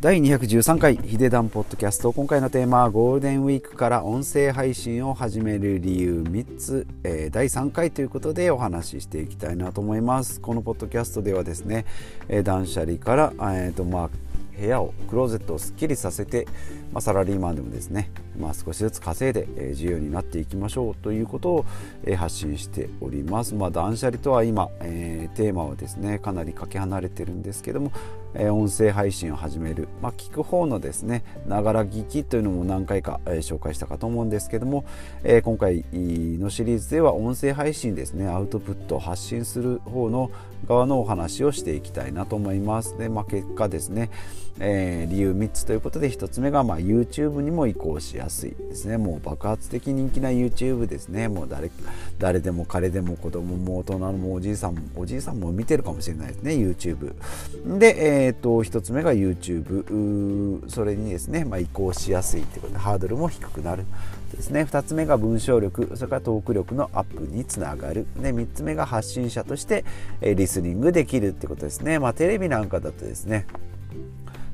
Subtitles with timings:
[0.00, 2.12] 第213回ヒデダンポッドキャスト。
[2.12, 10.40] 今回のテーマはゴールデンウィークから音声配信を始める理由3つ、えー、第3回ということでお話ししていきたいなと思います。
[10.40, 11.84] このポッドキャストではですね、
[12.28, 14.10] えー、断捨離から、えーとまあ、
[14.56, 16.46] 部屋をクローゼットをすっきりさせて、
[16.92, 20.94] まあ、サラリーマンでもですね、まあ、少しずつ稼いで、えー、自由になっていきましょう。
[20.94, 21.64] ということを、
[22.04, 23.54] えー、発信しております。
[23.56, 27.90] まあ、断捨離とは今、えー、テーマはですねかなりかけ離れてるんですけども、
[28.34, 34.84] 音声配信を始める、まあ、聞く方のですねながら聞きというのも何回か、紹介したかと思うんですけども、
[35.42, 40.30] 今回のシリーズでは音声配信ですねアウトプットを発信する方の
[40.66, 42.98] 側のお話をしていきたいなと思います。
[42.98, 44.10] で、まあ、結果ですね、
[44.60, 48.98] えー、理由3つということで1つ目がまあ YouTube にも移行しやすいですね。
[48.98, 51.28] もう爆発的人気な YouTube ですね。
[51.28, 51.70] もう誰
[52.18, 56.52] 誰でも彼でも子供も大人もおじいさんもおじいさんも見てるかもしれないですね。
[56.52, 57.14] YouTube
[57.78, 63.84] で、えーと、1つ目が YouTube それにですね、まあ、移行しやすいということでハードルも低くなる
[64.32, 64.62] ですね。
[64.62, 65.90] 2つ目が文章力。
[65.94, 68.06] それからトーク力のアップにつながる。
[68.20, 69.84] で3つ目が発信者として、
[70.20, 71.98] えリスニングできるってことですね。
[71.98, 73.46] まあテレビなんかだとですね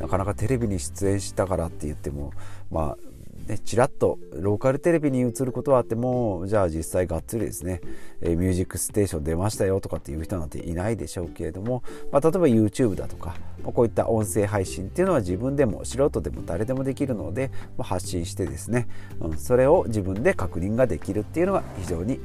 [0.00, 2.32] なかなかテレビに出演したからって言っても
[2.70, 3.10] まあ
[3.50, 7.80] ね、ちらっとローカルテレビに映ることはあってもじゃあ実際がっつりですね
[8.22, 13.34] 「えー、ミュージックステーション出ましたよ」とかっていう人なんていないでしょうけれども、まあ、例えば YouTube だとか、
[13.64, 18.86] まあ、こういった音声配信っていうのは自分でも素人でも誰でもできるので、まあ、発信してですね、
[19.20, 22.20] うん、それを自分で確認ができるっていうのが非常に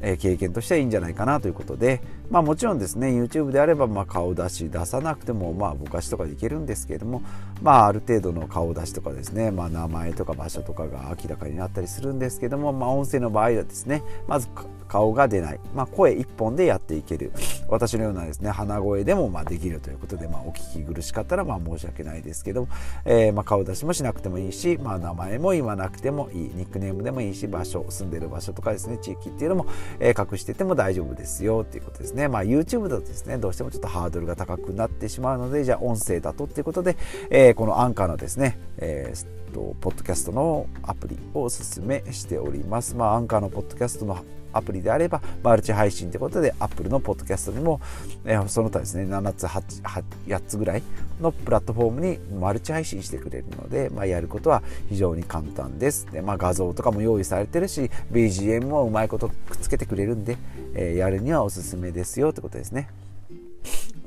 [0.00, 7.22] え経験としてはいいんじゃないかなということで、まあ、もちろんですね YouTube であればまあ顔出し出さなくてもまあぼかしとかでいけるんですけれども、
[7.62, 14.48] まあ、ある程度の顔出しとかですね、まあ、名前とか場所とかが明らかになったりするんですけども、まあ、音声の場合はですねまず
[14.88, 17.32] 顔が出ない、まあ、声一本でやっていける
[17.68, 22.68] 私のようなですね鼻声でもまあできるということで、まあ、お聞き苦しかったらまあ申し訳ないですけど、
[23.04, 29.66] えー、まあ顔出しもしなくてもいいし、まあ、名前も言わなくてもいいニックネームでもいいし場所住んでる場所とかですね地域っていうのも、
[30.00, 36.96] えー、隠してても大丈夫ですよっていうことですね、まあ、YouTube だとですねどうしてもちょっとハードルが高くなってしまうのでじゃあ音声だとっていうことで、
[37.30, 42.94] えー、このアンカーのですね、えー、とポッドキャストのアプリをおすすめしております。
[42.94, 44.18] まあ、アンカーのポッドキャストの
[44.52, 47.80] アプリであればマルチ配信ということで Apple のポッドキャストにも、
[48.24, 49.82] えー、その他ですね7つ 8,
[50.26, 50.82] 8, つぐらい
[51.20, 60.36] のプラットフォームにマルチ配信してくれるので、まあ、やることは非常に簡単ですで、まあ、画像とかも用意されてるし BGM もうまいことくっつけてくれるんで、
[60.74, 62.88] えー、やるにはおすすめですよってことですね。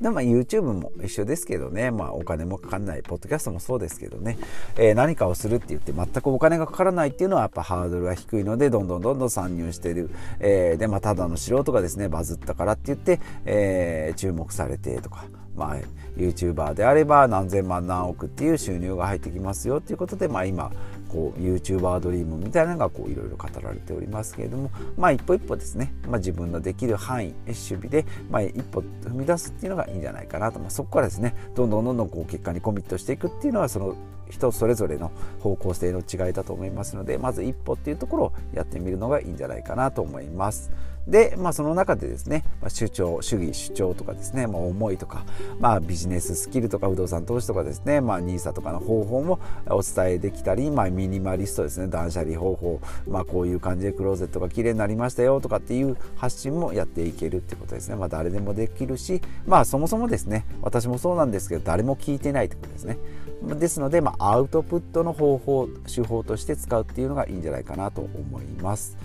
[0.02, 4.36] でまあ、YouTube も一緒ですけどね、まあ、お金もかかんない、ポッドキャストもそうですけどね、
[4.76, 10.10] えー、何かをするって言って全くお金がかからないっていうのはやっぱハードルが低いので、どんどんどんどん参入してる。
[10.40, 15.24] えー、で、まあ、ただの素人がですね、バズったからって言って、えー、注目されてとか、
[15.54, 15.76] まあ、
[16.16, 20.72] YouTuber であれば何千万何億っていう収入が入ってきますよっていうことで、まあ、今
[21.12, 33.94] こう YouTuber ドリームみたいなのがいろいろ語られておりますけれども、まあ、一歩一歩ですね、まあ、自分のできる範囲守備で、まあ、一歩踏み出すっていうのがいいんじゃないかなと、まあ、そこからですねどんどんどんどんこう結果にコミットしていくっていうのはその
[34.30, 40.70] 人それぞれの方向性の違いだと思いますのでまず一歩っていうところをやってみるのがいいんじゃないかなと思います。
[41.06, 45.24] で、まあ、その中でですね、まあ、主張主義主張とかですね、まあ、思いとか、
[45.58, 62.98] まあ、ビジネススキルとか不動産投資とかですね、まあ、NISA とかの方法もお伝えできたり、まあ、ミニマリストですね断捨離方法、まあ、こういう感じでクローゼットが綺麗になりましたよとかっていう発信もやっていけるってことですね、まあ、誰でもできるし、まあ、そもそもですね私もそうなんですけど誰も聞いてないってことですね
[63.42, 68.96] ですので、まあ、アウトプットの方法手法として使うっていうのがいいんじゃないかなと思います。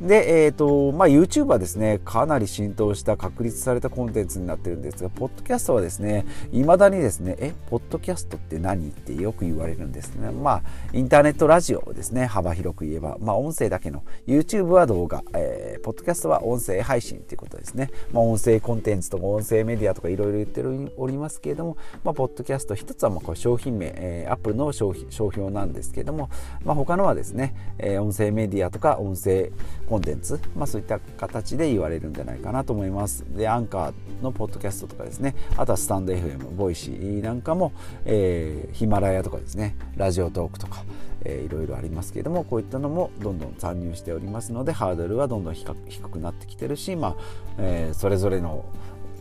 [0.00, 10.30] で、えーとまあ、YouTube はですねかなり浸透した確立されたコンテンツになってるんですがポッドキャストはですねいまだにですねえポッドキャストって何ってよく言われるんですね。
[10.30, 10.62] まあ
[10.92, 20.62] インターネットラジオですね幅広く言えば、まあ、音声だけの YouTube は動画、えー、ポッドキャストは音声配信っていうことですね、まあ、音声コンテンツとか音声メディアとかいろいろ言って
[20.96, 26.30] おりますけれども、まあ、ポッドキャスト一つはまあこれ商品名、えー、Apple の商標なんですけれども、
[26.64, 29.50] まあ、他のはですね、えー、音声メディアとか音声
[29.90, 33.24] コンテンツ、まあ、そういった形で言われるんじゃないかなと思います。
[33.36, 37.72] で、アンカーのポッドキャストとかですね、あとはスタンド FM、 Voicy なんかも、
[38.04, 40.84] えー、ヒマラヤとかですね、ラジオトークとか、
[41.24, 45.64] えー、いろいろありますけれども、こういったのもどんどん参入しておりますので、ハードルはどんどん低
[46.08, 47.16] くなってきてるし、まあ
[47.58, 48.64] えー、それぞれの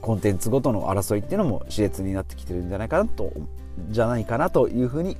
[0.01, 3.33] コンテンツごとの争いっていうのも熾烈になってきてるんじゃないかなと
[3.89, 5.17] じゃないかなというふうに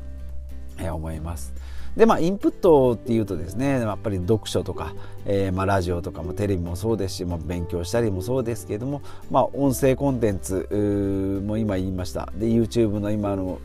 [0.88, 1.54] 思います。
[1.96, 4.94] でまあインプットっていうとですねやっぱり読書とか、
[5.26, 13.60] えー、まあ、ラジオとかもテレビもそうですし、まあ、勉強したりもそうですけども、まあ、音声コンテンツも今言いましたで YouTube の今の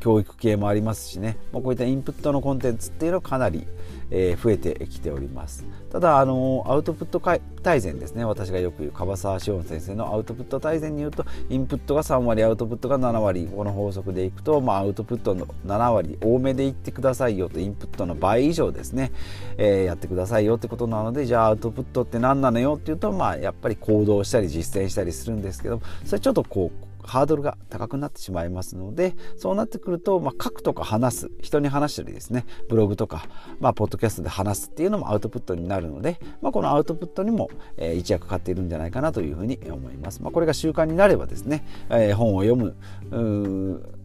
[0.00, 3.66] 教育系もありますしね、まあ、こういったインプットのコンテンツっていうのはかなり、
[4.14, 5.64] え、増えてきております。
[5.90, 7.20] ただあのアウトプット
[7.62, 8.24] 大全ですね。
[8.24, 19.12] 私がよく言う樺沢志音先生のアウトプット大全に言うとインプットが3割アウトプットが7割この法則でいくと、まあ、アウトプットの7割多めでいってくださいよとインプットの倍以上ですね、
[19.56, 33.26] えー、やってくださいよってことなのでじゃあアウトプットって何なのよっていうと、まあ、やっぱり行動したり実践したりするんですけどそれちょっとこうハードルが高くなってしまいますのでそうなってくると、まあ、書くとか話す人に話したりですねブログとか、
[33.60, 40.22] まあ、ポッドキャストで話すっていうのもアウトプットになるので、まあ、このアウトプットにも、えー、一役買っているんじゃないかなというふうに思います。
[40.22, 42.74] まあ、これが習慣になればですね、えー、本を読む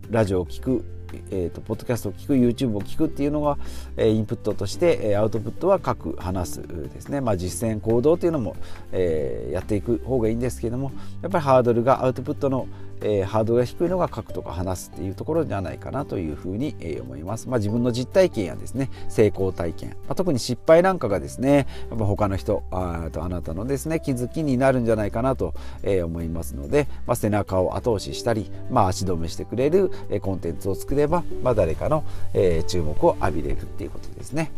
[0.09, 0.85] ラジオを聞く
[1.31, 3.57] えーと、ポッドキャストを聞く YouTube を聞くっていうのが、
[3.95, 8.55] えー、インプットとして、えー、アウトプットは書く話すですね、まあ、実践行動っていうのも、
[8.91, 10.91] えー、やっていく方がいいんですけども
[11.21, 12.67] やっぱりハードルがアウトプットの、
[13.01, 25.53] えー、ハードルが低いのが書くとか話すっていうところじゃないかなというふうに、えー、思います、まあ、自分の実体験やですね成功体験、まあ、特に失敗なんかがですねやっぱ他の人あとあなたのですね気づきになるんじゃないかなと、
[25.83, 32.03] えー、思いますので、まあ、背中を後押ししたり、まあ、足止めしてくれる、え、コンテンツを作れば、まあ、誰かの、
[32.33, 34.51] えー、注目を浴びれるっていうことですね。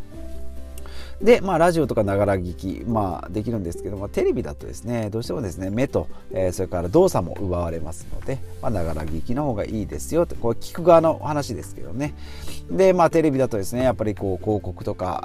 [1.22, 12.14] で、まあ、ラジオとかながら聞き、まあ、できるんですけどもテレビだとですねどうしてもですね目と、えー、それから動作も奪われますのでまあながら聞きの方がいいですよとこれ聞く側の話ですけどね。
[12.72, 15.20] で、まあ、テレビだとですねやっぱりこう広告とか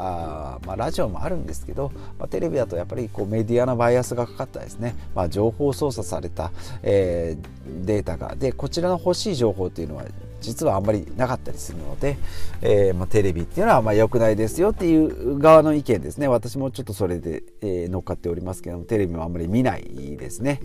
[0.63, 6.51] あ、まあ、ラジオもあるんですけど、まあ、テレビだとやっぱりこうメディアのバイアスがかかったですね、まあ、情報操作された、
[6.83, 8.35] えー、データが。
[8.35, 10.05] でこちらの欲しい情報というのは
[10.45, 12.17] 実はあんまりなかったりするので、
[12.63, 16.29] えー、まあ、テレビっていうのはあんまり良くないですよっていう側の意見ですね。
[16.29, 20.61] 私もちょっとそれで、えー、乗っかっておりますけどもテレビもあんまり見ないですね、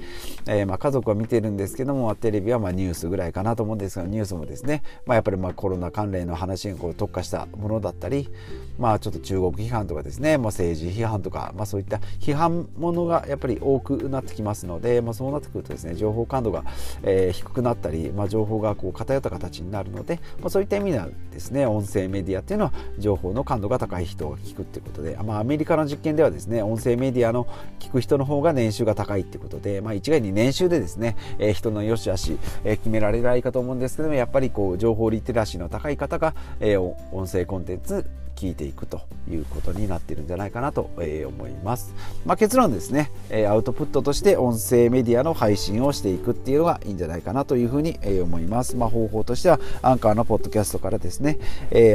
[0.47, 8.29] えー、まあ、家族は見てるんですけどもテレビはまニュースぐらいかなと思うんですがニュースもですね、まあ、やっぱりまコロナ関連の話にこう特化したものだったり、
[8.77, 16.63] まあ、ちょっと中国批判とかですね、ま政治批判とか、まそういった批判ものがやっぱり多くなってきますので、まそうなってくるとですね情報感度が、
[17.03, 27.47] え低くなったり、ま情報がこう偏った形になるので、まあ、そういった意味ではですね音声メディアっていうのは情報の感度が高い人が聞くっていうことで、まあ、アメリカの実験ではですね音声メディアの
[27.79, 38.05] 聞く人の方が年収が高いっていうことで、まあ、一概に年収でですね、えー、人の良し悪し、えー、決められないかと思うんですけどもやっぱりこう情報リテラシーの高い方が、えー、音声コンテンツ
[38.39, 41.93] 聞いていくということになっているんじゃないかなと思います。
[42.25, 43.11] まあ、結論ですね、
[43.49, 48.77] アウトプットとして音声メディアの配信をしていくっていうのがいいんじゃないかなというふうに思います。
[48.77, 51.37] まあ、方法としてはアンカーのポッドキャストからですね、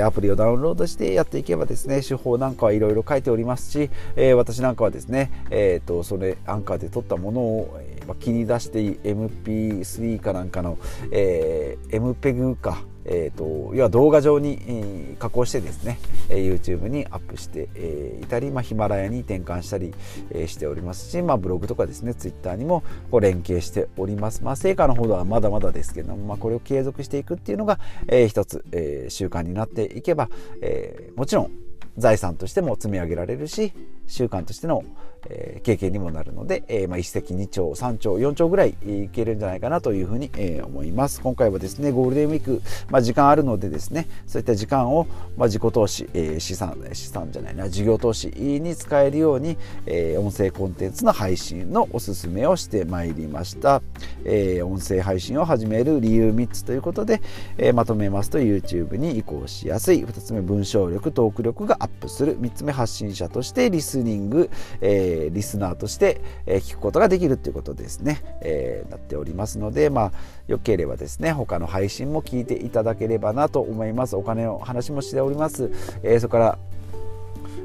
[0.05, 3.91] アプリをダウンロードしてやっていけばですね、手法なんかはいろいろ書いておりますし、
[4.37, 7.81] 私なんかはですね、えー、とそれアンカーで撮ったものを
[8.21, 10.77] 気に出して MP3 かなんかの、
[11.11, 15.99] えー、MPEG かえーと、要は動画上に、えー、加工してですね、
[16.29, 19.95] えー、YouTube にアップして、えー、いたり、まあ、ヒマラヤに転換したり、
[20.31, 27.79] えー、しておりますし、まあ、ブログとかですね Twitter にもこう連携しております、まあ、成果のほどはまだまだですけども、まあ、これを継続していくっていうのが、
[28.09, 30.29] えー、一つ、えー、習慣になっていけば、
[30.63, 31.51] えー、もちろん
[31.97, 33.73] 財産としても積み上げられるし
[34.07, 34.85] 習慣としての、
[35.29, 41.21] え、経験にもなるので、えーまあ、一石二鳥三鳥四鳥ぐらいいけるんじゃないかなというふうに、えー、思います。
[41.21, 53.83] 今回はですねゴールデンウィーク、まあ、時間あるのでですねそういった時間を、まあ、自己投資、えー、資産資産じゃないな事業投資に使えるように、えー、音声コンテンツの配信のおすすめをしてまいりました、
[54.25, 57.21] えー、音声配信を始める理由3つということで、
[57.59, 60.05] えー、まとめますと YouTube に移行しやすい。
[60.05, 62.39] 2つ目文章力トーク力がアップする。
[62.39, 64.51] 3つ目発信者としてリスニング、
[64.81, 70.13] えー、リスナーとして、えー、聞くことができるということですね、えー、なっておりますのでまあ
[70.49, 74.17] よければですね他の配信も聞いていただければなと思います。
[74.17, 75.71] お金の話もしております、
[76.03, 76.59] え、それから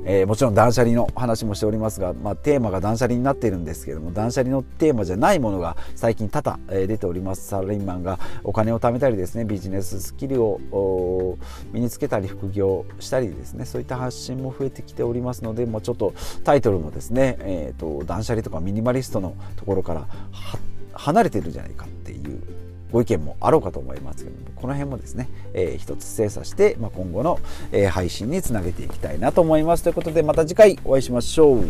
[0.05, 7.47] えー、もちろん断捨離の話もしておりますが、まあ、テーマが断捨離になっているんですけども断捨離のテーマじゃないものが最近多々、えー、出ております。
[7.47, 11.37] サラリーマンがお金を貯めたりですねビジネススキルを
[11.71, 20.07] 身につけたり副業したりですねそういった発信も増えてきておりますので、まあ、ちょっとタイトルもですね、えーと、断捨離とかミニマリストのところから
[20.93, 22.41] 離れてるんじゃないかっていう
[22.91, 27.39] ご意見もあろうかと思いますけどもこの辺もですね、えー、一つ精査して、まあ、今後の、
[27.71, 31.65] え、配信につなげていきたいなと思いますということでまた次回お会いしましょう。